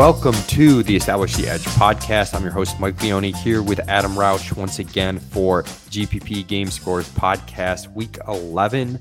[0.00, 2.32] Welcome to the Establish the Edge podcast.
[2.32, 7.06] I'm your host, Mike Leone, here with Adam Rauch once again for GPP Game Scores
[7.10, 8.98] podcast, week 11.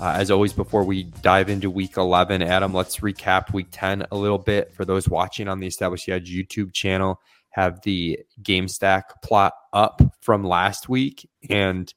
[0.00, 4.16] Uh, as always, before we dive into week 11, Adam, let's recap week 10 a
[4.16, 4.72] little bit.
[4.72, 7.20] For those watching on the Establish the Edge YouTube channel,
[7.50, 11.28] have the game stack plot up from last week.
[11.50, 11.92] And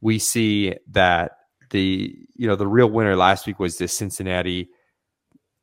[0.00, 1.36] we see that
[1.70, 4.70] the, you know, the real winner last week was the Cincinnati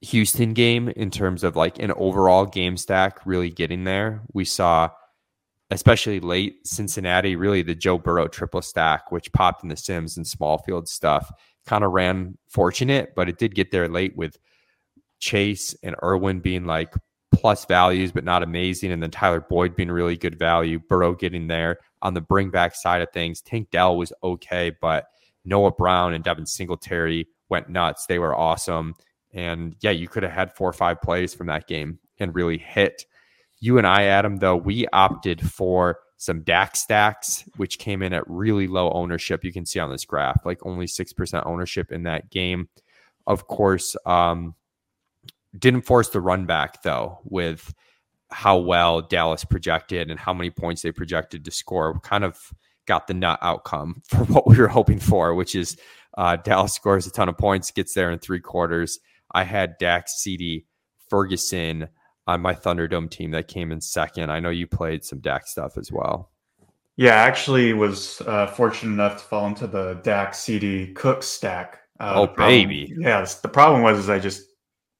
[0.04, 4.22] Houston game in terms of like an overall game stack really getting there.
[4.34, 4.90] We saw,
[5.72, 10.28] especially late Cincinnati, really the Joe Burrow triple stack, which popped in the Sims and
[10.28, 11.32] small field stuff,
[11.66, 14.38] kind of ran fortunate, but it did get there late with
[15.20, 16.94] Chase and Irwin being like
[17.34, 18.92] plus values, but not amazing.
[18.92, 22.76] And then Tyler Boyd being really good value, Burrow getting there on the bring back
[22.76, 23.42] side of things.
[23.42, 25.06] Tank Dell was okay, but
[25.46, 28.06] Noah Brown and Devin Singletary went nuts.
[28.06, 28.96] They were awesome.
[29.34, 32.58] And yeah, you could have had four or five plays from that game and really
[32.58, 33.06] hit.
[33.60, 38.30] You and I, Adam, though, we opted for some Dak stacks, which came in at
[38.30, 39.44] really low ownership.
[39.44, 42.70] You can see on this graph, like only 6% ownership in that game.
[43.26, 44.56] Of course, um,
[45.58, 47.74] didn't force the run back, though, with
[48.32, 52.00] how well Dallas projected and how many points they projected to score.
[52.00, 52.40] Kind of
[52.86, 55.78] got the nut outcome for what we were hoping for, which is
[56.18, 59.00] uh, Dallas scores a ton of points, gets there in three quarters.
[59.34, 60.66] I had Dax, CD,
[61.10, 61.88] Ferguson
[62.28, 64.32] on my Thunderdome team that came in second.
[64.32, 66.32] I know you played some Dax stuff as well.
[66.96, 71.82] Yeah, I actually was uh, fortunate enough to fall into the Dax CD Cook stack.
[72.00, 72.94] Uh, oh, problem, baby.
[72.98, 74.44] Yeah, the problem was is I just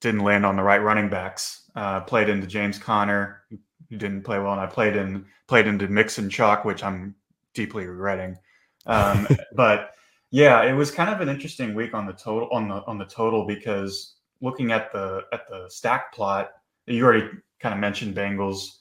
[0.02, 1.70] didn't land on the right running backs.
[1.76, 5.88] Uh, played into James Conner, who didn't play well, and I played in played into
[5.88, 7.16] Mixon Chalk, which I'm
[7.54, 8.38] deeply regretting.
[8.86, 9.92] Um, but
[10.32, 13.06] yeah, it was kind of an interesting week on the total on the on the
[13.06, 16.52] total because looking at the at the stack plot,
[16.86, 18.80] you already kind of mentioned Bengals,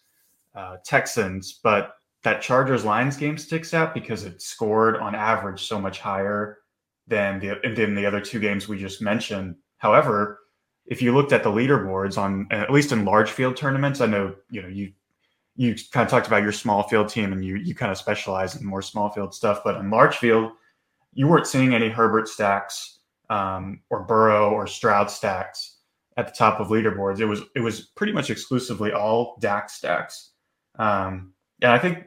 [0.54, 5.80] uh, Texans, but that Chargers Lions game sticks out because it scored on average so
[5.80, 6.58] much higher
[7.06, 9.54] than the than the other two games we just mentioned.
[9.78, 10.40] However,
[10.84, 14.34] if you looked at the leaderboards on at least in large field tournaments, I know
[14.50, 14.92] you know you
[15.54, 18.56] you kind of talked about your small field team and you you kind of specialize
[18.56, 20.52] in more small field stuff, but in large field,
[21.14, 22.98] you weren't seeing any Herbert stacks
[23.32, 25.78] um, or Burrow or Stroud stacks
[26.18, 27.20] at the top of leaderboards.
[27.20, 30.32] It was it was pretty much exclusively all Dak stacks.
[30.78, 31.32] Um,
[31.62, 32.04] and I think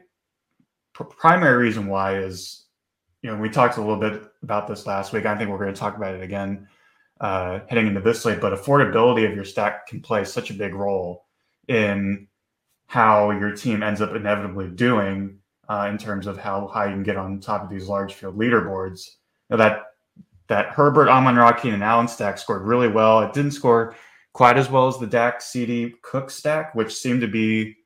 [0.92, 2.66] pr- primary reason why is,
[3.22, 5.26] you know, we talked a little bit about this last week.
[5.26, 6.68] I think we're going to talk about it again
[7.20, 8.40] uh, heading into this slate.
[8.40, 11.24] But affordability of your stack can play such a big role
[11.66, 12.28] in
[12.86, 15.38] how your team ends up inevitably doing
[15.68, 18.38] uh, in terms of how high you can get on top of these large field
[18.38, 19.08] leaderboards.
[19.50, 19.86] Now that
[20.48, 23.20] that Herbert, Amon Ra, and Allen stack scored really well.
[23.20, 23.94] It didn't score
[24.32, 27.76] quite as well as the Dak CD Cook stack, which seemed to be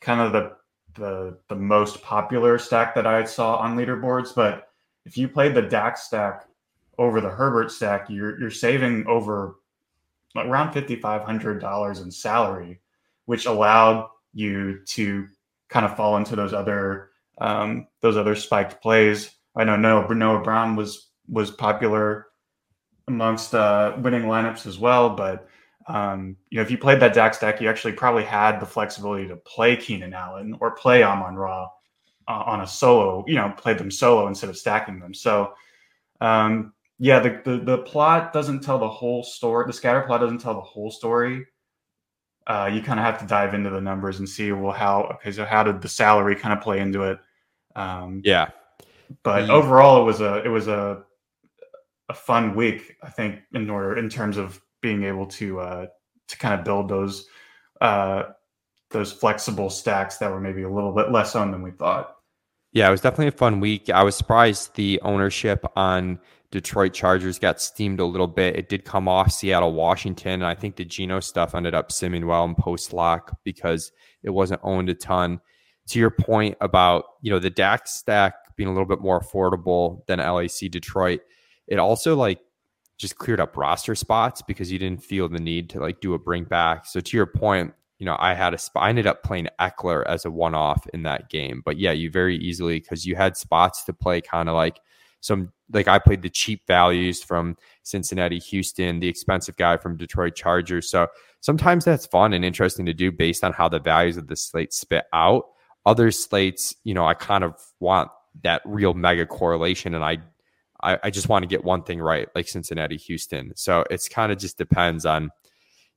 [0.00, 0.56] kind of the
[0.94, 4.34] the the most popular stack that I saw on leaderboards.
[4.34, 4.68] But
[5.04, 6.46] if you played the Dak stack
[6.98, 9.56] over the Herbert stack, you're you're saving over
[10.36, 12.80] around fifty five hundred dollars in salary,
[13.26, 15.26] which allowed you to
[15.68, 19.30] kind of fall into those other um, those other spiked plays.
[19.56, 22.26] I know Noah, Noah Brown was was popular
[23.08, 25.10] amongst uh, winning lineups as well.
[25.10, 25.48] But
[25.88, 29.26] um, you know, if you played that Dak stack, you actually probably had the flexibility
[29.26, 31.64] to play Keenan Allen or play Amon Ra
[32.28, 33.24] uh, on a solo.
[33.26, 35.14] You know, play them solo instead of stacking them.
[35.14, 35.54] So
[36.20, 39.66] um, yeah, the, the, the plot doesn't tell the whole story.
[39.66, 41.46] The scatter plot doesn't tell the whole story.
[42.46, 45.30] Uh, you kind of have to dive into the numbers and see well how okay
[45.30, 47.20] so how did the salary kind of play into it
[47.76, 48.48] um, yeah
[49.22, 51.04] but overall it was a it was a
[52.12, 55.86] a fun week, I think, in order in terms of being able to uh,
[56.28, 57.26] to kind of build those
[57.80, 58.24] uh,
[58.90, 62.16] those flexible stacks that were maybe a little bit less owned than we thought.
[62.72, 63.90] Yeah, it was definitely a fun week.
[63.90, 66.18] I was surprised the ownership on
[66.50, 68.56] Detroit Chargers got steamed a little bit.
[68.56, 70.34] It did come off Seattle, Washington.
[70.34, 73.92] And I think the Geno stuff ended up simming well in post lock because
[74.22, 75.40] it wasn't owned a ton.
[75.88, 80.06] To your point about, you know, the Dak stack being a little bit more affordable
[80.06, 81.20] than LAC Detroit,
[81.68, 82.40] it also like
[82.98, 86.18] just cleared up roster spots because you didn't feel the need to like do a
[86.18, 86.86] bring back.
[86.86, 88.84] So to your point, you know, I had a spot.
[88.84, 91.62] I ended up playing Ekeler as a one off in that game.
[91.64, 94.80] But yeah, you very easily because you had spots to play kind of like
[95.20, 100.34] some like I played the cheap values from Cincinnati, Houston, the expensive guy from Detroit
[100.34, 100.90] Chargers.
[100.90, 101.06] So
[101.40, 104.72] sometimes that's fun and interesting to do based on how the values of the slate
[104.72, 105.44] spit out.
[105.86, 108.10] Other slates, you know, I kind of want
[108.42, 110.18] that real mega correlation and I
[110.82, 113.52] I, I just want to get one thing right, like Cincinnati, Houston.
[113.56, 115.24] So it's kind of just depends on,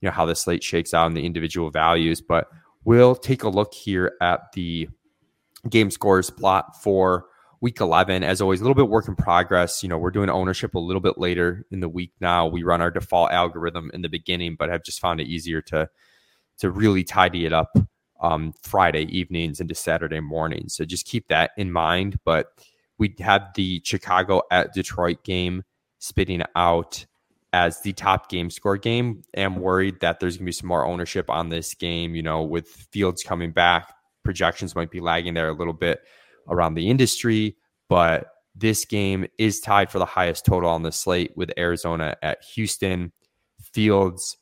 [0.01, 2.21] you know how the slate shakes out and the individual values.
[2.21, 2.47] But
[2.83, 4.87] we'll take a look here at the
[5.69, 7.25] game scores plot for
[7.61, 10.75] week 11 as always a little bit work in progress you know we're doing ownership
[10.75, 14.09] a little bit later in the week now we run our default algorithm in the
[14.09, 15.89] beginning but i've just found it easier to
[16.59, 17.75] to really tidy it up
[18.21, 22.47] um, friday evenings into saturday mornings so just keep that in mind but
[22.97, 25.63] we had the chicago at detroit game
[25.99, 27.05] spitting out
[27.53, 30.85] as the top game score game am worried that there's going to be some more
[30.85, 33.95] ownership on this game you know with fields coming back
[34.25, 36.01] projections might be lagging there a little bit
[36.49, 37.55] around the industry,
[37.87, 42.43] but this game is tied for the highest total on the slate with Arizona at
[42.55, 43.13] Houston.
[43.61, 44.37] Fields,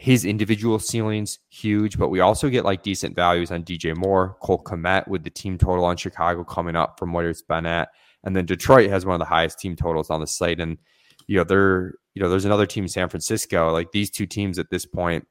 [0.00, 4.64] his individual ceilings huge, but we also get like decent values on DJ Moore, Cole
[4.64, 7.90] Kmet with the team total on Chicago coming up from where it's been at,
[8.24, 10.78] and then Detroit has one of the highest team totals on the slate, and
[11.26, 13.70] you know they're you know there's another team San Francisco.
[13.72, 15.26] Like these two teams at this point,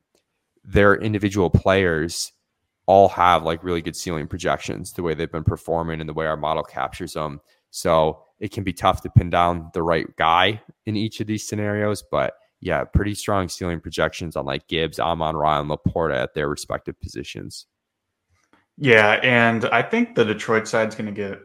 [0.63, 2.31] their individual players
[2.85, 6.27] all have like really good ceiling projections the way they've been performing and the way
[6.27, 7.41] our model captures them.
[7.71, 11.47] So it can be tough to pin down the right guy in each of these
[11.47, 16.33] scenarios, but yeah, pretty strong ceiling projections on like Gibbs, Amon Ra, and LaPorta at
[16.33, 17.67] their respective positions.
[18.77, 21.39] Yeah, and I think the Detroit side's going to get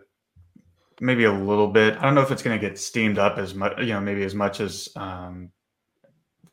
[1.01, 1.97] maybe a little bit.
[1.99, 4.25] I don't know if it's going to get steamed up as much, you know, maybe
[4.25, 5.51] as much as um,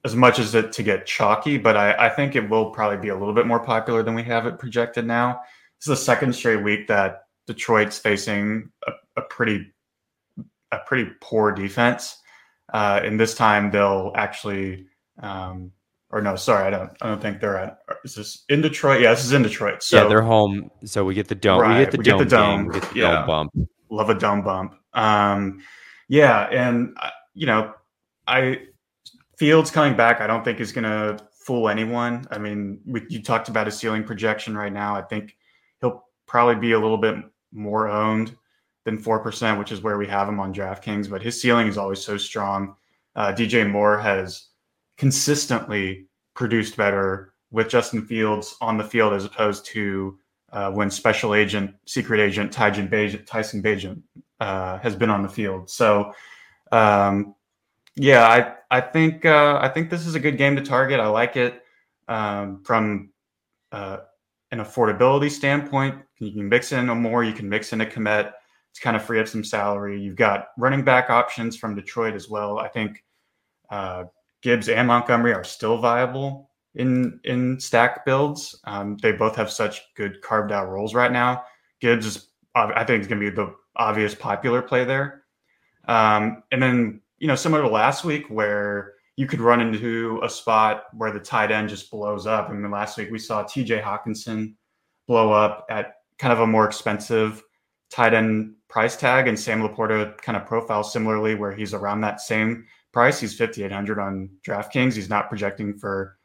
[0.03, 3.09] as much as it to get chalky, but I, I think it will probably be
[3.09, 5.41] a little bit more popular than we have it projected now.
[5.79, 9.71] This is the second straight week that Detroit's facing a, a pretty
[10.71, 12.17] a pretty poor defense,
[12.73, 14.87] uh, and this time they'll actually.
[15.21, 15.71] Um,
[16.13, 16.91] or no, sorry, I don't.
[17.01, 17.79] I don't think they're at.
[18.03, 18.99] Is this in Detroit?
[18.99, 19.81] Yeah, this is in Detroit.
[19.81, 20.69] So yeah, they're home.
[20.83, 21.61] So we get the dome.
[21.61, 22.63] Right, we get the, we dome, get the dome.
[22.63, 23.11] Game, get the yeah.
[23.11, 23.51] dome bump.
[23.89, 24.75] Love a dome bump.
[24.93, 25.63] Um,
[26.09, 27.73] yeah, and uh, you know,
[28.27, 28.59] I
[29.41, 32.27] Fields coming back, I don't think is going to fool anyone.
[32.29, 34.95] I mean, we, you talked about a ceiling projection right now.
[34.95, 35.35] I think
[35.79, 37.15] he'll probably be a little bit
[37.51, 38.35] more owned
[38.85, 42.01] than 4%, which is where we have him on DraftKings, but his ceiling is always
[42.01, 42.75] so strong.
[43.15, 44.47] Uh, DJ Moore has
[44.97, 50.17] consistently produced better with Justin Fields on the field as opposed to
[50.51, 54.01] uh, when special agent, secret agent Tyson Bagent, Tyson Bagent
[54.39, 55.69] uh, has been on the field.
[55.69, 56.13] So,
[56.71, 57.35] um,
[57.95, 60.99] yeah, I I think uh, I think this is a good game to target.
[60.99, 61.63] I like it
[62.07, 63.11] um, from
[63.71, 63.97] uh,
[64.51, 66.01] an affordability standpoint.
[66.19, 67.23] You can mix in a more.
[67.23, 68.31] You can mix in a Kmet.
[68.71, 70.01] It's kind of free up some salary.
[70.01, 72.57] You've got running back options from Detroit as well.
[72.57, 73.03] I think
[73.69, 74.05] uh,
[74.41, 78.59] Gibbs and Montgomery are still viable in in stack builds.
[78.63, 81.43] Um, they both have such good carved out roles right now.
[81.81, 85.23] Gibbs is I think is going to be the obvious popular play there.
[85.87, 90.29] Um, and then you know, similar to last week where you could run into a
[90.29, 92.49] spot where the tight end just blows up.
[92.49, 94.55] I mean, last week we saw TJ Hockenson
[95.07, 97.43] blow up at kind of a more expensive
[97.91, 102.21] tight end price tag, and Sam LaPorta kind of profile similarly where he's around that
[102.21, 103.19] same price.
[103.19, 104.93] He's 5,800 on DraftKings.
[104.93, 106.17] He's not projecting for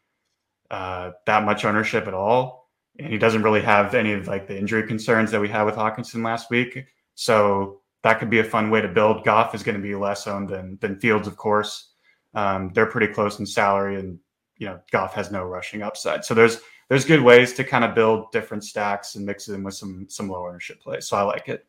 [0.71, 2.71] uh, that much ownership at all.
[2.99, 5.75] And he doesn't really have any of like the injury concerns that we had with
[5.75, 6.87] Hockenson last week.
[7.15, 9.25] So that could be a fun way to build.
[9.25, 11.91] Goff is going to be less owned than than Fields, of course.
[12.35, 14.19] Um, they're pretty close in salary, and
[14.57, 16.25] you know Goff has no rushing upside.
[16.25, 19.75] So there's there's good ways to kind of build different stacks and mix them with
[19.75, 21.07] some some low ownership plays.
[21.07, 21.67] So I like it.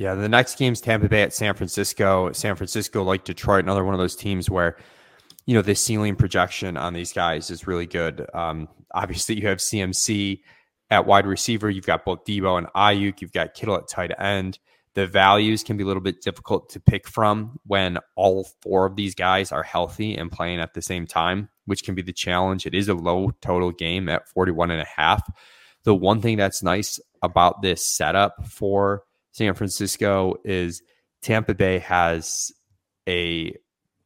[0.00, 2.32] Yeah, the next game's Tampa Bay at San Francisco.
[2.32, 4.78] San Francisco, like Detroit, another one of those teams where
[5.44, 8.26] you know the ceiling projection on these guys is really good.
[8.32, 10.40] Um, obviously, you have CMC
[10.90, 11.68] at wide receiver.
[11.68, 13.20] You've got both Deebo and Aiyuk.
[13.20, 14.58] You've got Kittle at tight end
[14.94, 18.96] the values can be a little bit difficult to pick from when all four of
[18.96, 22.66] these guys are healthy and playing at the same time, which can be the challenge.
[22.66, 25.22] It is a low total game at 41 and a half.
[25.84, 30.82] The one thing that's nice about this setup for San Francisco is
[31.22, 32.50] Tampa Bay has
[33.08, 33.54] a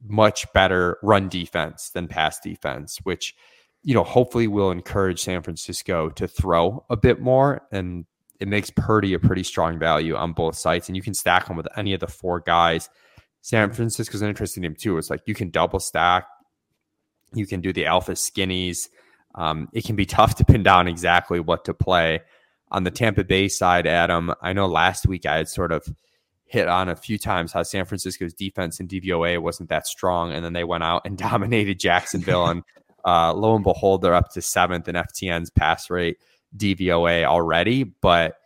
[0.07, 3.35] much better run defense than pass defense, which
[3.83, 8.07] you know hopefully will encourage San Francisco to throw a bit more and
[8.41, 11.57] it makes Purdy a pretty strong value on both sides, and you can stack him
[11.57, 12.91] with any of the four guys.
[13.43, 14.99] San Francisco's an interesting name too.
[14.99, 16.27] It's like you can double stack,
[17.33, 18.89] you can do the alpha skinnies.
[19.35, 22.21] Um, it can be tough to pin down exactly what to play.
[22.75, 25.87] On the Tampa Bay side, Adam, I know last week I had sort of
[26.45, 30.45] hit on a few times how San Francisco's defense and DVOA wasn't that strong, and
[30.45, 32.63] then they went out and dominated Jacksonville, and
[33.07, 36.19] uh, lo and behold, they're up to seventh in FTN's pass rate.
[36.57, 38.37] DVOA already, but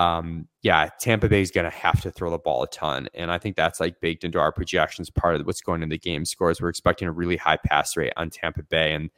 [0.00, 3.08] um, yeah, Tampa Bay is going to have to throw the ball a ton.
[3.12, 5.10] And I think that's like baked into our projections.
[5.10, 6.60] Part of what's going in the game scores.
[6.60, 8.94] We're expecting a really high pass rate on Tampa Bay.
[8.94, 9.10] And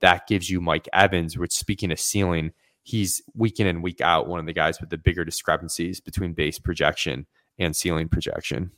[0.00, 4.28] that gives you Mike Evans, which speaking of ceiling, he's week in and week out
[4.28, 7.26] one of the guys with the bigger discrepancies between base projection
[7.58, 8.70] and ceiling projection.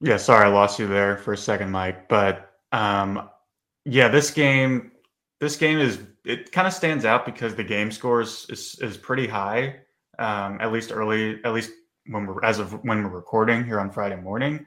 [0.00, 2.08] Yeah, sorry I lost you there for a second, Mike.
[2.08, 3.28] But um,
[3.84, 4.92] yeah, this game,
[5.40, 9.26] this game is it kind of stands out because the game scores is is pretty
[9.26, 9.76] high.
[10.18, 11.72] Um, at least early, at least
[12.06, 14.66] when we're as of when we're recording here on Friday morning.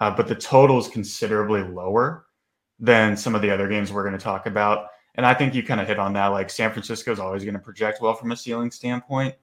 [0.00, 2.26] Uh, but the total is considerably lower
[2.78, 4.86] than some of the other games we're going to talk about.
[5.16, 6.28] And I think you kind of hit on that.
[6.28, 9.34] Like San Francisco is always going to project well from a ceiling standpoint,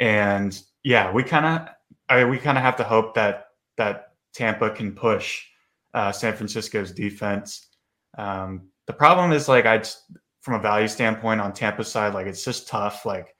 [0.00, 1.68] and yeah, we kind of
[2.08, 5.44] I mean, we kind of have to hope that that Tampa can push
[5.94, 7.68] uh, San Francisco's defense.
[8.18, 9.82] Um, the problem is like I
[10.42, 13.06] from a value standpoint on Tampa side, like it's just tough.
[13.06, 13.34] Like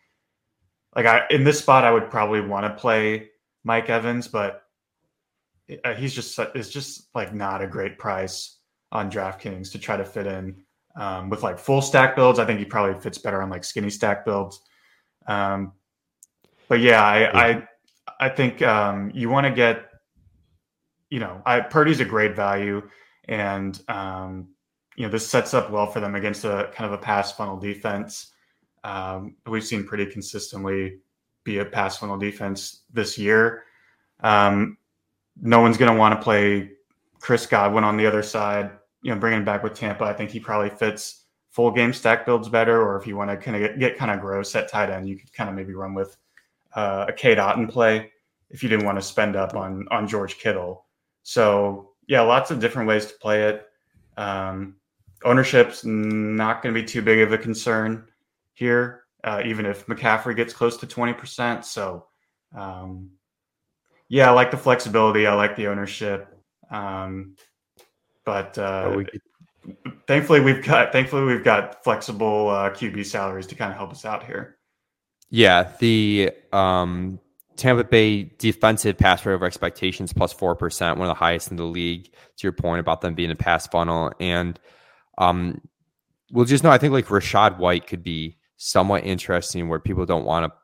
[0.94, 3.30] like I in this spot, I would probably want to play
[3.64, 4.62] Mike Evans, but
[5.84, 8.58] uh, he's just is just like not a great price
[8.92, 10.62] on DraftKings to try to fit in
[10.96, 12.38] um, with like full stack builds.
[12.38, 14.60] I think he probably fits better on like skinny stack builds.
[15.26, 15.72] Um,
[16.68, 17.68] but yeah, I I,
[18.20, 19.86] I think um, you want to get,
[21.10, 22.82] you know, I Purdy's a great value,
[23.26, 24.48] and um,
[24.96, 27.58] you know this sets up well for them against a kind of a pass funnel
[27.58, 28.32] defense.
[28.84, 30.98] Um, we've seen pretty consistently
[31.42, 33.64] be a pass funnel defense this year.
[34.20, 34.78] Um,
[35.40, 36.72] no one's going to want to play
[37.20, 38.70] Chris Godwin on the other side.
[39.04, 42.48] You know, bringing back with Tampa, I think he probably fits full game stack builds
[42.48, 42.80] better.
[42.80, 45.06] Or if you want to kind of get, get kind of gross at tight end,
[45.06, 46.16] you could kind of maybe run with
[46.74, 48.10] uh, a Cade Otton play
[48.48, 50.86] if you didn't want to spend up on on George Kittle.
[51.22, 53.66] So yeah, lots of different ways to play it.
[54.16, 54.76] Um,
[55.22, 58.06] ownership's not going to be too big of a concern
[58.54, 61.66] here, uh, even if McCaffrey gets close to twenty percent.
[61.66, 62.06] So
[62.56, 63.10] um,
[64.08, 65.26] yeah, I like the flexibility.
[65.26, 66.34] I like the ownership.
[66.70, 67.36] Um,
[68.24, 69.20] but uh, we could...
[70.06, 74.04] thankfully we've got thankfully we've got flexible uh, QB salaries to kind of help us
[74.04, 74.58] out here.
[75.30, 77.18] Yeah, the um,
[77.56, 81.56] Tampa Bay defensive pass rate over expectations plus four percent, one of the highest in
[81.56, 82.04] the league.
[82.04, 84.58] To your point about them being a pass funnel, and
[85.18, 85.60] um,
[86.32, 86.70] we'll just know.
[86.70, 90.58] I think like Rachaad White could be somewhat interesting, where people don't want to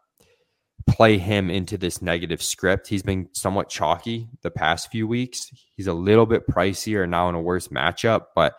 [0.90, 2.88] play him into this negative script.
[2.88, 5.50] He's been somewhat chalky the past few weeks.
[5.76, 8.54] He's a little bit pricier now in a worse matchup, but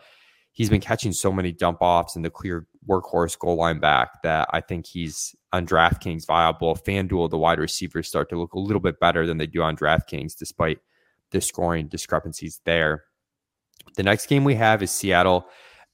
[0.51, 4.47] he's been catching so many dump offs and the clear workhorse goal line back that
[4.51, 6.75] I think he's on DraftKings viable.
[6.75, 9.75] FanDuel, the wide receivers start to look a little bit better than they do on
[9.75, 10.79] DraftKings, despite
[11.31, 13.03] the scoring discrepancies there.
[13.95, 15.47] The next game we have is Seattle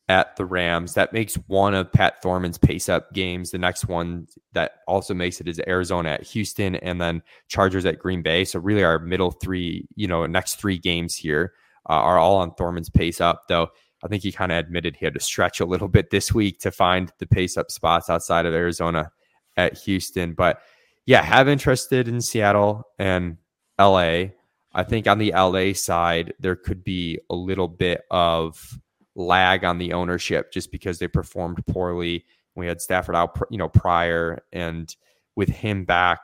[0.09, 0.93] at the Rams.
[0.93, 3.51] That makes one of Pat Thorman's pace up games.
[3.51, 7.99] The next one that also makes it is Arizona at Houston and then Chargers at
[7.99, 8.45] Green Bay.
[8.45, 11.53] So really our middle three, you know, next three games here
[11.89, 13.67] uh, are all on Thorman's pace up, though.
[14.03, 16.59] I think he kind of admitted he had to stretch a little bit this week
[16.59, 19.11] to find the pace up spots outside of Arizona
[19.57, 20.33] at Houston.
[20.33, 20.61] But
[21.05, 23.37] yeah, have interested in Seattle and
[23.79, 24.25] LA.
[24.73, 28.77] I think on the LA side, there could be a little bit of
[29.17, 32.23] lag on the ownership just because they performed poorly.
[32.55, 34.95] We had Stafford out, you know, prior, and
[35.35, 36.19] with him back,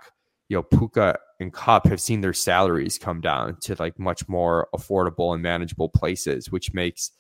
[0.48, 4.68] you know, Puka and Kupp have seen their salaries come down to like much more
[4.76, 7.12] affordable and manageable places, which makes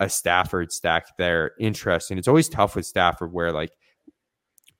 [0.00, 2.18] a Stafford stack there interesting.
[2.18, 3.72] It's always tough with Stafford where like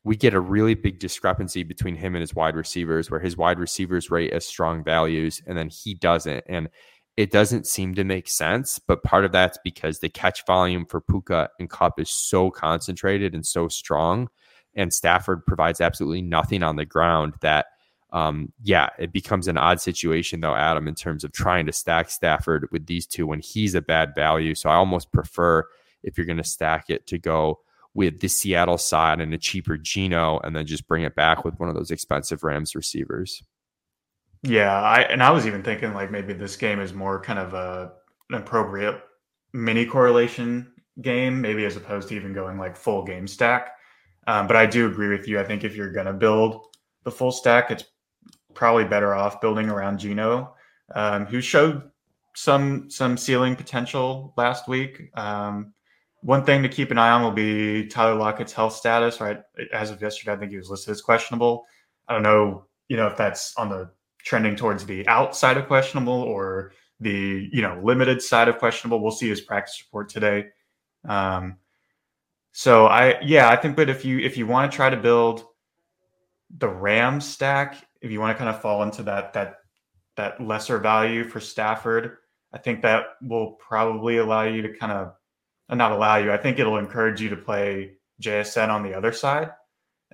[0.04, 3.61] we get a really big discrepancy between him and his wide receivers, where his wide
[3.61, 6.44] receivers rate as strong values and then he doesn't.
[6.49, 6.68] And
[7.16, 8.78] it doesn't seem to make sense.
[8.78, 13.35] But part of that's because the catch volume for Puka and Kupp is so concentrated
[13.35, 14.28] and so strong.
[14.75, 17.66] And Stafford provides absolutely nothing on the ground that,
[18.12, 22.11] um, yeah, it becomes an odd situation, though, Adam, in terms of trying to stack
[22.11, 24.54] Stafford with these two when he's a bad value.
[24.54, 25.64] So I almost prefer,
[26.02, 27.61] if you're going to stack it, to go
[27.95, 31.59] with the Seattle side and a cheaper Geno and then just bring it back with
[31.59, 33.42] one of those expensive Rams receivers.
[34.42, 37.54] Yeah, I and I was even thinking like maybe this game is more kind of
[37.54, 37.92] a
[38.30, 39.00] an appropriate
[39.52, 43.76] mini correlation game, maybe as opposed to even going like full game stack.
[44.26, 45.38] Um, but I do agree with you.
[45.38, 46.66] I think if you're gonna build
[47.04, 47.84] the full stack, it's
[48.54, 50.54] probably better off building around Geno,
[50.94, 51.90] um, who showed
[52.34, 55.11] some some ceiling potential last week.
[55.14, 55.72] Um,
[56.22, 59.20] one thing to keep an eye on will be Tyler Lockett's health status.
[59.20, 59.40] Right,
[59.72, 61.64] as of yesterday, I think he was listed as questionable.
[62.08, 63.90] I don't know, you know, if that's on the
[64.24, 69.00] trending towards the outside of questionable or the you know limited side of questionable.
[69.00, 70.46] We'll see his practice report today.
[71.08, 71.56] Um,
[72.52, 75.44] so I yeah I think, but if you if you want to try to build
[76.58, 79.56] the Ram stack, if you want to kind of fall into that that
[80.16, 82.18] that lesser value for Stafford,
[82.52, 85.14] I think that will probably allow you to kind of
[85.70, 86.32] not allow you.
[86.32, 89.50] I think it'll encourage you to play JSN on the other side,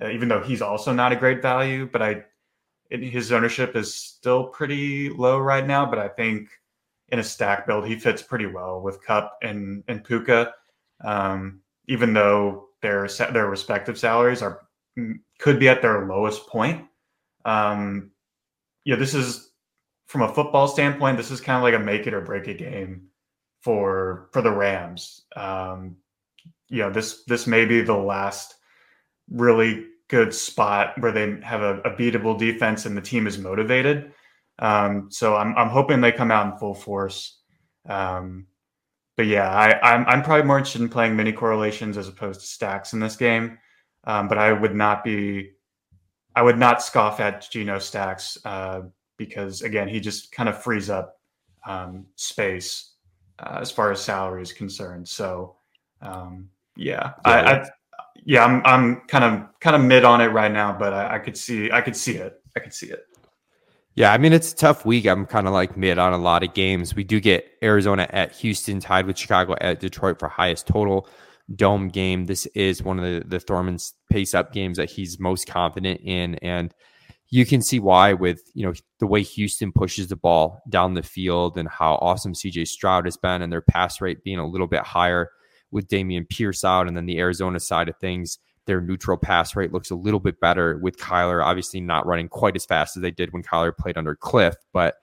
[0.01, 1.89] uh, even though he's also not a great value.
[1.91, 2.23] But I,
[2.89, 5.85] it, his ownership is still pretty low right now.
[5.85, 6.49] But I think
[7.09, 10.53] in a stack build, he fits pretty well with Kupp and and Puka,
[11.03, 14.61] um, even though their their respective salaries are
[15.39, 16.85] could be at their lowest point.
[17.45, 18.11] Um,
[18.85, 19.51] yeah, this is
[20.07, 21.17] from a football standpoint.
[21.17, 23.07] This is kind of like a make it or break it game
[23.61, 25.25] for for the Rams.
[25.35, 25.97] Um,
[26.67, 28.55] you know, this this may be the last
[29.29, 34.11] really good spot where they have a, a beatable defense and the team is motivated.
[34.59, 37.39] Um, so I'm I'm hoping they come out in full force.
[37.87, 38.47] Um,
[39.15, 42.47] but yeah, I, I'm I'm probably more interested in playing mini correlations as opposed to
[42.47, 43.57] stacks in this game.
[44.05, 45.51] Um, but I would not be,
[46.35, 48.81] I would not scoff at Geno stacks uh,
[49.17, 51.19] because again, he just kind of frees up
[51.67, 52.93] um, space
[53.39, 55.07] uh, as far as salary is concerned.
[55.07, 55.57] So
[56.01, 57.31] um, yeah, yeah.
[57.31, 57.69] I, I,
[58.25, 61.19] yeah, I'm I'm kind of kind of mid on it right now, but I, I
[61.19, 62.41] could see I could see it.
[62.55, 63.03] I could see it.
[63.95, 65.05] Yeah, I mean it's a tough week.
[65.05, 66.95] I'm kind of like mid on a lot of games.
[66.95, 71.07] We do get Arizona at Houston, tied with Chicago at Detroit for highest total
[71.55, 72.25] dome game.
[72.25, 76.35] This is one of the the Thorman's pace up games that he's most confident in,
[76.35, 76.73] and
[77.29, 81.03] you can see why with you know the way Houston pushes the ball down the
[81.03, 84.67] field and how awesome CJ Stroud has been, and their pass rate being a little
[84.67, 85.31] bit higher
[85.71, 88.39] with Dameon Pierce out, and then the Arizona side of things.
[88.65, 92.55] Their neutral pass rate looks a little bit better with Kyler, obviously not running quite
[92.55, 94.53] as fast as they did when Kyler played under Kliff.
[94.73, 94.95] but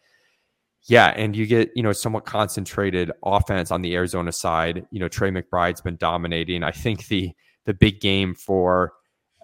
[0.89, 4.87] yeah, and you get, you know, somewhat concentrated offense on the Arizona side.
[4.93, 6.63] You know, Trey McBride's been dominating.
[6.63, 7.33] I think the
[7.65, 8.93] the big game for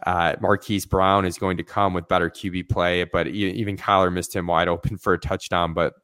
[0.07, 4.35] uh, Marquise Brown is going to come with better QB play, but even Kyler missed
[4.35, 5.75] him wide open for a touchdown.
[5.75, 5.95] But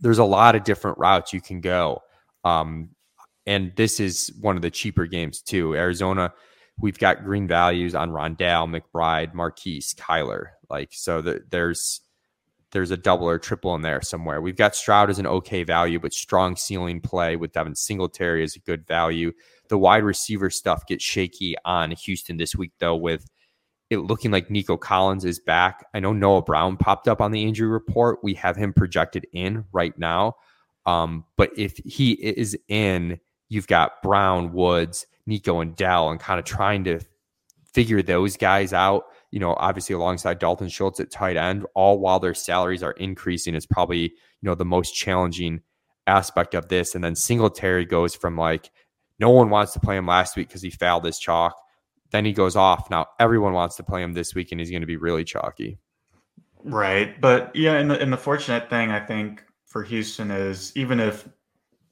[0.00, 2.00] there's a lot of different routes you can go.
[2.44, 2.90] Um,
[3.46, 5.74] and this is one of the cheaper games too.
[5.74, 6.32] Arizona,
[6.78, 10.46] we've got green values on Rondale, McBride, Marquise, Kyler.
[10.70, 12.00] Like so, the, there's
[12.72, 14.40] there's a double or triple in there somewhere.
[14.40, 18.56] We've got Stroud as an okay value, but strong ceiling play with Devin Singletary as
[18.56, 19.32] a good value.
[19.68, 23.28] The wide receiver stuff gets shaky on Houston this week, though, with
[23.90, 25.84] it looking like Nico Collins is back.
[25.92, 28.20] I know Noah Brown popped up on the injury report.
[28.22, 30.36] We have him projected in right now.
[30.86, 33.20] Um, but if he is in,
[33.52, 37.00] you've got Brown, Woods, Nico, and Dell, and kind of trying to
[37.72, 42.20] figure those guys out you know, obviously alongside Dalton Schultz at tight end, all while
[42.20, 44.10] their salaries are increasing is probably, you
[44.42, 45.62] know, the most challenging
[46.06, 46.94] aspect of this.
[46.94, 48.70] And then Singletary goes from like,
[49.18, 51.56] no one wants to play him last week because he fouled his chalk.
[52.10, 52.90] Then he goes off.
[52.90, 55.78] Now everyone wants to play him this week and he's going to be really chalky.
[56.62, 57.18] Right.
[57.18, 61.26] But yeah, and the, and the fortunate thing I think for Houston is even if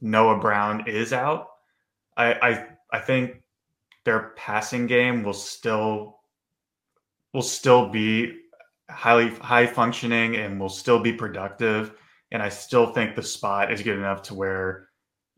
[0.03, 1.47] Noah Brown is out,
[2.17, 3.43] I, I, I think
[4.05, 6.19] their passing game will still
[7.33, 8.41] will still be
[8.91, 11.93] highly high functioning and will still be productive.
[12.33, 14.89] And I still think the spot is good enough to where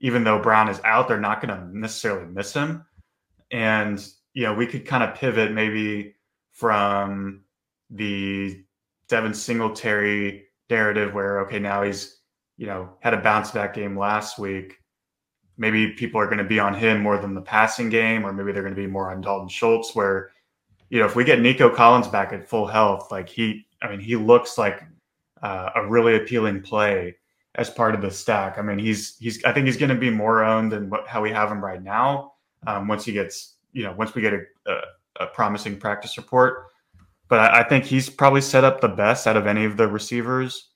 [0.00, 2.84] even though Brown is out, they're not going to necessarily miss him.
[3.50, 4.04] And
[4.34, 6.14] you know, we could kind of pivot maybe
[6.52, 7.42] from
[7.90, 8.64] the
[9.08, 12.18] Devin Singletary narrative where okay, now he's
[12.56, 14.78] you know had a bounce back game last week.
[15.58, 18.52] Maybe people are going to be on him more than the passing game, or maybe
[18.52, 20.30] they're going to be more on Dalton Schultz, where
[20.92, 23.98] you know, if we get Nico Collins back at full health, like he, I mean,
[23.98, 24.84] he looks like
[25.42, 27.16] uh, a really appealing play
[27.54, 28.58] as part of the stack.
[28.58, 31.22] I mean, he's he's I think he's going to be more owned than what, how
[31.22, 32.34] we have him right now.
[32.66, 34.80] Um, once he gets, you know, once we get a, a,
[35.20, 36.66] a promising practice report,
[37.28, 39.88] but I, I, think he's probably set up the best out of any of the
[39.88, 40.70] receivers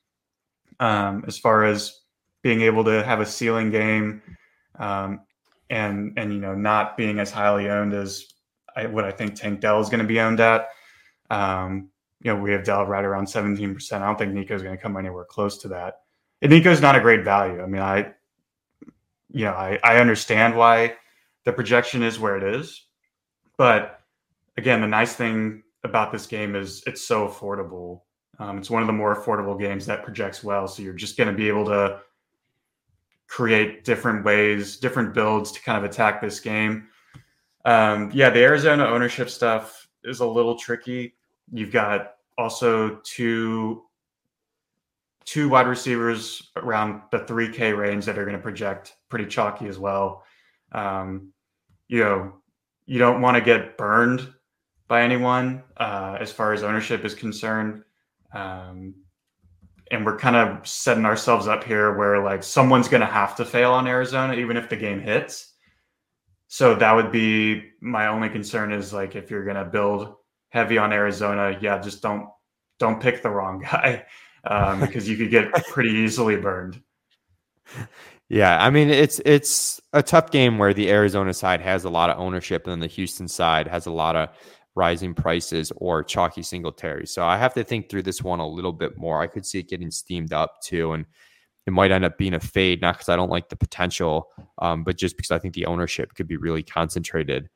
[0.81, 2.01] um, as far as
[2.43, 4.23] being able to have a ceiling game
[4.79, 5.21] um,
[5.71, 8.25] and and you know not being as highly owned as
[8.77, 10.69] I, what I think Tank Dell is going to be owned at.
[11.31, 11.91] Um,
[12.23, 13.93] you know, we have Dell right around 17%.
[13.93, 16.01] I don't think Nico is going to come anywhere close to that.
[16.43, 17.63] And Nico's not a great value.
[17.63, 18.13] I mean, I,
[19.31, 20.95] you know, I, I understand why
[21.45, 22.87] the projection is where it is.
[23.57, 24.01] But
[24.57, 28.03] again, the nice thing about this game is it's so affordable.
[28.39, 30.69] Um, it's one of the more affordable games that projects well.
[30.69, 32.01] So you're just going to be able to
[33.29, 36.89] create different ways, different builds to kind of attack this game.
[37.65, 41.15] Um, yeah, the Arizona ownership stuff is a little tricky.
[41.53, 43.83] You've got also two
[45.25, 49.77] two wide receivers around the 3K range that are going to project pretty chalky as
[49.77, 50.23] well.
[50.71, 51.33] Um,
[51.89, 52.35] you know,
[52.87, 54.33] you don't want to get burned
[54.87, 57.83] by anyone uh, as far as ownership is concerned.
[58.33, 58.95] Um,
[59.91, 63.45] and we're kind of setting ourselves up here where like someone's going to have to
[63.45, 65.55] fail on Arizona, even if the game hits.
[66.49, 70.15] so that would be my only concern is like if you're going to build
[70.51, 72.29] heavy on Arizona, yeah, just don't
[72.79, 74.05] don't pick the wrong guy
[74.45, 76.81] um, because you could get pretty easily burned.
[78.29, 82.11] Yeah, I mean it's it's a tough game where the Arizona side has a lot
[82.11, 84.31] of ownership and then the Houston side has a lot of
[84.77, 87.07] rising prices or chalky Singletary.
[87.07, 89.21] So I have to think through this one a little bit more.
[89.21, 91.07] I could see it getting steamed up too, and
[91.67, 94.85] it might end up being a fade, not because I don't like the potential, um,
[94.85, 97.49] but just because I think the ownership could be really concentrated.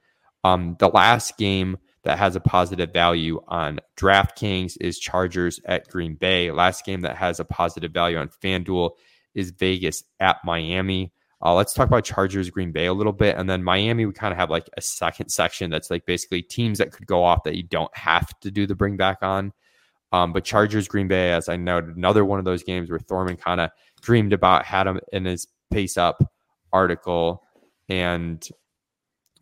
[0.42, 6.14] Um, the last game that has a positive value on DraftKings is Chargers at Green
[6.14, 6.50] Bay.
[6.50, 8.92] Last game that has a positive value on FanDuel
[9.34, 11.12] is Vegas at Miami.
[11.42, 13.36] Uh, let's talk about Chargers Green Bay a little bit.
[13.36, 16.78] And then Miami, we kind of have like a second section that's like basically teams
[16.78, 19.52] that could go off that you don't have to do the bring back on.
[20.12, 23.36] Um, but Chargers Green Bay, as I noted, another one of those games where Thorman
[23.36, 23.70] kind of
[24.02, 26.22] dreamed about, had him in his pace up
[26.72, 27.42] article.
[27.88, 28.46] And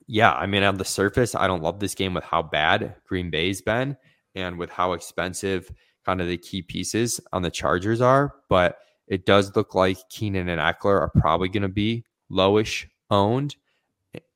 [0.06, 3.30] yeah, I mean, on the surface, I don't love this game with how bad Green
[3.30, 3.96] Bay's been
[4.34, 5.70] and with how expensive
[6.04, 8.34] kind of the key pieces on the Chargers are.
[8.48, 13.56] But it does look like Keenan and Ekeler are probably going to be lowish owned.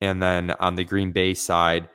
[0.01, 1.89] And then on the Green Bay side,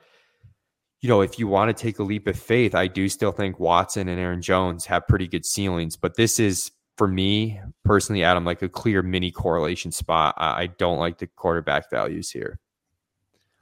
[1.00, 3.60] you know, if you want to take a leap of faith, I do still think
[3.60, 5.96] Watson and Aaron Jones have pretty good ceilings.
[5.96, 10.34] But this is, for me personally, Adam, like a clear mini correlation spot.
[10.36, 12.58] I, don't like the quarterback values here.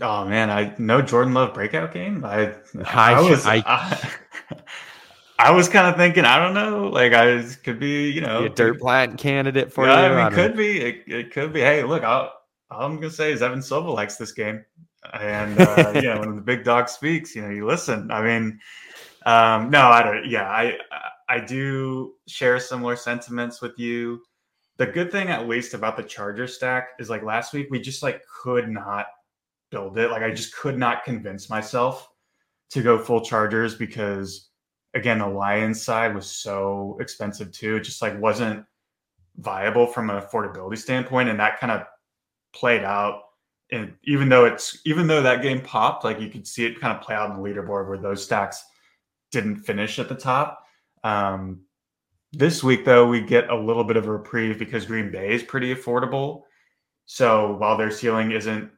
[0.00, 2.22] Oh man, I no Jordan Love breakout game.
[2.22, 4.10] I I, I was I, I,
[5.38, 8.46] I was kind of thinking, I don't know, like I could be, you know, be
[8.46, 10.14] a dirt plant candidate for yeah, you.
[10.14, 10.56] I mean, could know.
[10.56, 10.80] be.
[10.80, 11.60] It, it, could be.
[11.60, 12.32] Hey, look, I'll,
[12.70, 14.64] all I'm gonna say is Evan Silva likes this game,
[15.12, 18.10] and uh, you know, when the big dog speaks, you know, you listen.
[18.10, 18.58] I mean,
[19.26, 20.26] um, no, I don't.
[20.26, 20.78] Yeah, I
[21.28, 24.22] I do share similar sentiments with you.
[24.78, 28.02] The good thing, at least, about the Charger stack is like last week we just
[28.02, 29.06] like could not
[29.70, 30.10] build it.
[30.10, 32.08] Like I just could not convince myself
[32.70, 34.48] to go full Chargers because
[34.96, 37.76] again, the Lions side was so expensive too.
[37.76, 38.64] It just like wasn't
[39.36, 41.82] viable from an affordability standpoint, and that kind of
[42.54, 43.22] played out.
[43.70, 46.96] And even though it's even though that game popped, like you could see it kind
[46.96, 48.64] of play out in the leaderboard where those stacks
[49.30, 50.64] didn't finish at the top.
[51.04, 51.60] Um,
[52.32, 55.42] this week, though, we get a little bit of a reprieve because Green Bay is
[55.42, 56.42] pretty affordable.
[57.06, 58.70] So while their ceiling isn't,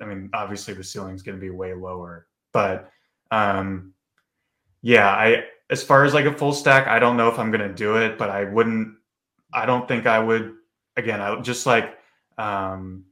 [0.00, 2.90] I mean, obviously the ceiling is going to be way lower, but
[3.30, 3.94] um,
[4.82, 7.72] yeah, I as far as like a full stack, I don't know if I'm gonna
[7.72, 8.96] do it, but I wouldn't.
[9.52, 10.54] I don't think I would.
[10.96, 11.98] Again, I just like
[12.38, 13.04] um,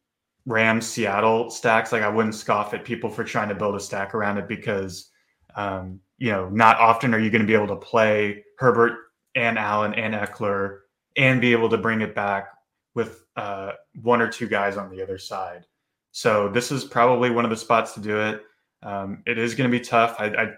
[0.46, 1.92] Rams Seattle stacks.
[1.92, 5.10] Like I wouldn't scoff at people for trying to build a stack around it because
[5.56, 8.98] um, you know not often are you going to be able to play Herbert
[9.34, 10.80] and Allen and Ekeler
[11.16, 12.48] and be able to bring it back
[12.94, 13.72] with uh,
[14.02, 15.64] one or two guys on the other side.
[16.12, 18.42] So this is probably one of the spots to do it.
[18.82, 20.16] Um, it is going to be tough.
[20.18, 20.52] I, I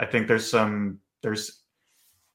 [0.00, 1.60] I think there's some there's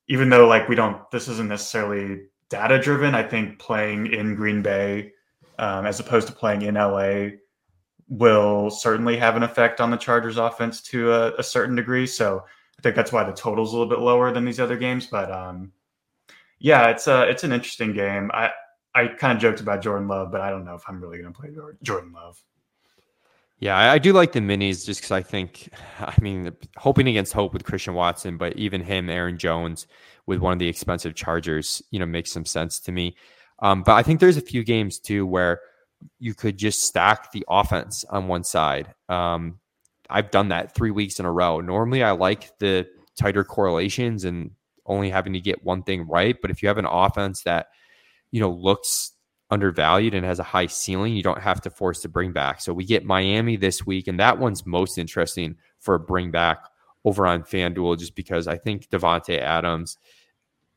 [0.08, 3.15] even though like we don't this isn't necessarily data driven.
[3.15, 5.12] I think playing in Green Bay
[5.58, 7.30] um, as opposed to playing in LA
[8.08, 12.06] will certainly have an effect on the Chargers offense to a, a, certain degree.
[12.06, 12.43] So
[12.78, 15.08] I think that's why the total's a little bit lower than these other games.
[15.08, 15.71] But um,
[16.60, 18.30] yeah, it's a it's an interesting game.
[18.34, 18.51] I
[18.93, 21.34] I kind of joked about Jordan Love, but I don't know if I'm really going
[21.34, 21.49] to play
[21.82, 22.41] Jordan Love.
[23.59, 27.53] Yeah, I, do like the minis just because I think, I mean, hoping against hope
[27.53, 29.87] with Christian Watson, but even him, Aaron Jones,
[30.25, 33.15] with one of the expensive Chargers, you know, makes some sense to me.
[33.59, 35.61] Um, but I think there's a few games too where
[36.19, 38.93] you could just stack the offense on one side.
[39.07, 39.59] Um,
[40.09, 41.61] I've done that three weeks in a row.
[41.61, 42.87] Normally, I like the
[43.17, 44.51] tighter correlations and
[44.85, 46.35] only having to get one thing right.
[46.39, 47.67] But if you have an offense that,
[48.31, 49.13] you know, looks
[49.51, 52.62] undervalued and has a high ceiling, you don't have to force to bring back.
[52.62, 56.60] So we get Miami this week, and that one's most interesting for a bring back
[57.03, 59.97] over on FanDuel, just because I think Davante Adams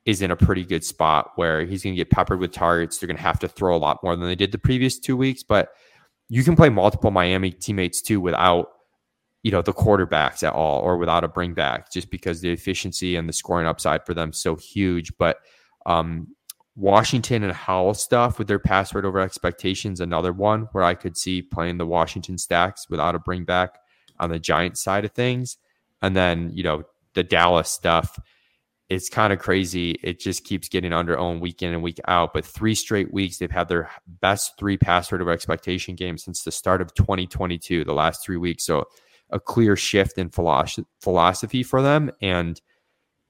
[0.05, 2.99] is in a pretty good spot where he's going to get peppered with targets.
[2.99, 5.17] They're going to have to throw a lot more than they did the previous two
[5.17, 5.71] weeks, but
[6.29, 8.69] you can play multiple Miami teammates too without
[9.43, 13.17] you know the quarterbacks at all or without a bring back just because the efficiency
[13.17, 15.39] and the scoring upside for them so huge but
[15.87, 16.27] um
[16.79, 21.17] Washington and Howell stuff with their pass rate over expectations, another one where I could
[21.17, 23.81] see playing the Washington stacks without a bring back
[24.21, 25.57] on the Giants side of things.
[26.03, 28.17] And then, you know, the Dallas stuff,
[28.89, 29.99] it's kind of crazy.
[30.05, 32.33] It just keeps getting under own week in and week out.
[32.33, 36.45] But three straight weeks, they've had their best three pass rate over expectation games since
[36.45, 38.65] the start of 2022, the last three weeks.
[38.65, 38.85] So
[39.31, 42.13] a clear shift in philosophy for them.
[42.23, 42.61] And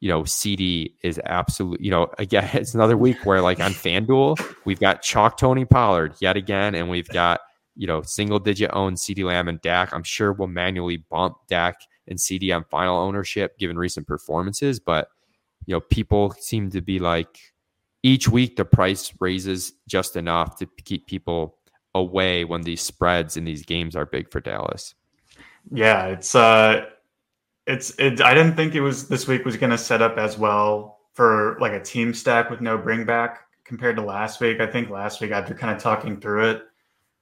[0.00, 1.80] you know, CD is absolute.
[1.80, 6.14] You know, again, it's another week where like on FanDuel, we've got chalk Tony Pollard
[6.20, 7.40] yet again, and we've got
[7.78, 9.94] you know, single digit own CeeDee Lamb and Dak.
[9.94, 15.08] I'm sure we'll manually bump Dak and CD on final ownership given recent performances, but
[15.64, 17.38] you know, people seem to be like
[18.02, 21.56] each week the price raises just enough to keep people
[21.94, 24.96] away when these spreads in these games are big for Dallas.
[25.70, 26.84] Yeah, it's uh
[27.68, 30.36] it's it I didn't think it was this week was going to set up as
[30.36, 34.60] well for like a team stack with no bring back compared to last week.
[34.60, 36.62] I think last week after kind of talking through it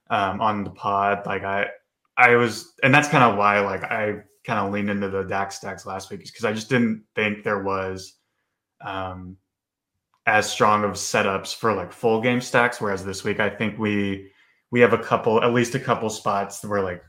[0.08, 1.66] um on the pod like I
[2.16, 5.50] I was and that's kind of why like I kind of leaned into the Dak
[5.50, 8.14] stacks last week because I just didn't think there was
[8.80, 9.36] um
[10.26, 14.30] as strong of setups for like full game stacks whereas this week I think we
[14.70, 17.02] we have a couple, at least a couple spots where like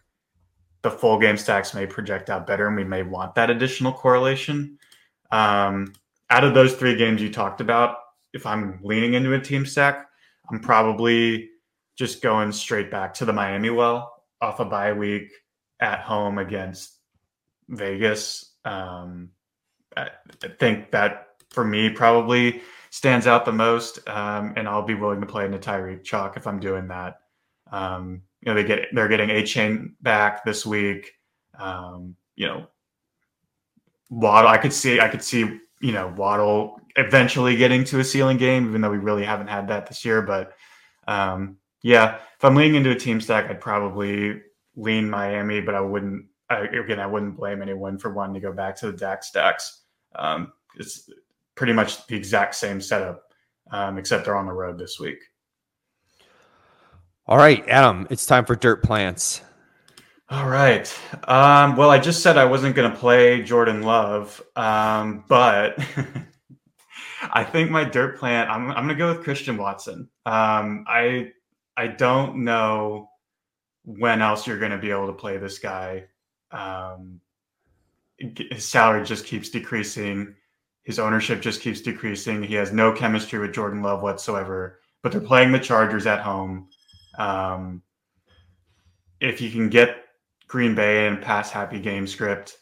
[0.90, 4.78] the full game stacks may project out better and we may want that additional correlation.
[5.32, 5.94] Um,
[6.30, 7.98] out of those three games you talked about,
[8.34, 10.08] if I'm leaning into a team stack,
[10.50, 11.50] I'm probably
[11.98, 15.32] just going straight back to the Miami well off a bye week
[15.80, 16.96] at home against
[17.68, 18.54] Vegas.
[18.64, 19.32] Um,
[19.98, 20.10] I
[20.60, 25.28] think that for me probably stands out the most, um, and I'll be willing to
[25.28, 27.20] play into Tyreek Chalk if I'm doing that.
[27.72, 31.12] Um, you know, they get they're getting Achane back this week.
[31.58, 32.68] Um, you know,
[34.10, 34.50] Waddle.
[34.50, 38.68] I could see I could see you know Waddle eventually getting to a ceiling game,
[38.68, 40.22] even though we really haven't had that this year.
[40.22, 40.54] But
[41.08, 44.42] um, yeah, if I'm leaning into a team stack, I'd probably
[44.76, 46.26] lean Miami, but I wouldn't.
[46.50, 49.82] I, again, I wouldn't blame anyone for wanting to go back to the Dak stacks.
[50.16, 51.10] Um, it's
[51.56, 53.24] pretty much the exact same setup,
[53.72, 55.20] um, except they're on the road this week.
[57.30, 59.42] All right, Adam, it's time for dirt plants.
[60.30, 60.88] All right.
[61.28, 65.78] Um, well, I just said I wasn't going to play Jordan Love, um, but
[67.34, 68.50] I think my dirt plant.
[68.50, 70.08] I'm, I'm going to go with Christian Watson.
[70.26, 71.32] Um, I
[71.76, 73.10] I don't know
[73.84, 76.06] when else you're going to be able to play this guy.
[76.52, 77.20] Um,
[78.18, 80.34] his salary just keeps decreasing.
[80.84, 82.42] His ownership just keeps decreasing.
[82.42, 84.80] He has no chemistry with Jordan Love whatsoever.
[85.04, 86.70] But they're playing the Chargers at home.
[87.18, 87.82] Um,
[89.20, 89.98] if you can get
[90.48, 92.58] Green Bay and pass happy game script,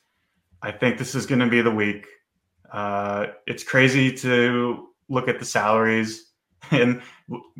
[0.61, 2.07] I think this is going to be the week.
[2.71, 6.31] Uh, it's crazy to look at the salaries
[6.71, 7.01] and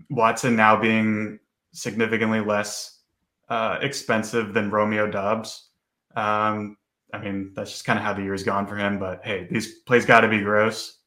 [0.10, 1.40] Watson now being
[1.74, 3.02] significantly less
[3.50, 5.70] uh, expensive than Romeo Doubs.
[6.16, 6.78] Um,
[7.14, 8.98] I mean, that's just kind of how the year's gone for him.
[8.98, 11.00] But hey, these plays got to be gross.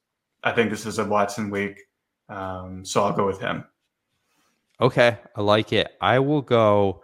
[0.45, 1.81] I think this is a Watson week,
[2.29, 3.65] um, so I'll go with him.
[4.81, 5.89] Okay, I like it.
[6.01, 7.03] I will go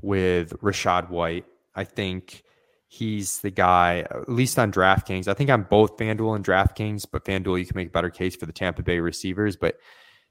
[0.00, 1.44] with Rachaad White.
[1.74, 2.42] I think
[2.88, 5.28] he's the guy, at least on DraftKings.
[5.28, 8.34] I think I'm both FanDuel and DraftKings, but FanDuel, you can make a better case
[8.34, 9.56] for the Tampa Bay receivers.
[9.56, 9.76] But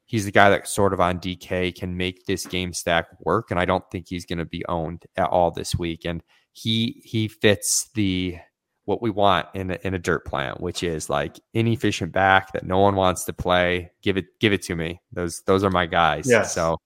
[0.06, 3.52] he's the guy that sort of on DK can make this game stack work.
[3.52, 6.04] And I don't think he's going to be owned at all this week.
[6.04, 8.38] And he he fits the
[8.86, 12.66] what we want in a, in a dirt plant, which is like inefficient back that
[12.66, 13.92] no one wants to play.
[14.02, 15.02] Give it, give it to me.
[15.12, 16.28] Those, those are my guys.
[16.28, 16.54] Yes.
[16.54, 16.80] So,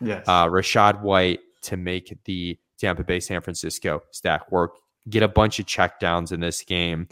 [0.00, 0.24] yes.
[0.28, 4.76] uh, Rachaad White to make the Tampa Bay San Francisco stack work.
[5.08, 7.08] Get a bunch of checkdowns in this game.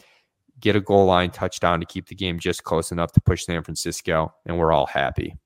[0.61, 3.63] Get a goal line touchdown to keep the game just close enough to push San
[3.63, 5.37] Francisco, and we're all happy.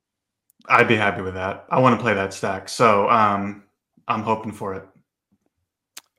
[0.68, 1.66] I'd be happy with that.
[1.70, 3.64] I want to play that stack, so um,
[4.08, 4.84] I'm hoping for it.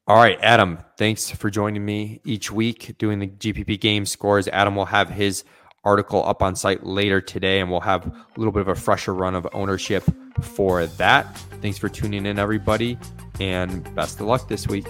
[0.06, 4.50] All right, Adam, thanks for joining me each week doing the GPP game scores.
[4.50, 5.46] Adam will have his
[5.86, 9.14] article up on site later today, and we'll have a little bit of a fresher
[9.14, 10.04] run of ownership
[10.42, 11.38] for that.
[11.62, 12.98] Thanks for tuning in, everybody,
[13.40, 14.88] and best of luck this week.